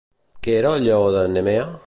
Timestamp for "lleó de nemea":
0.87-1.71